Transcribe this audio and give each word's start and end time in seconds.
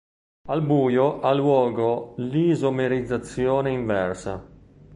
Al 0.49 0.63
buio 0.65 1.21
ha 1.21 1.31
luogo 1.31 2.15
l'isomerizzazione 2.17 3.69
inversa. 3.69 4.33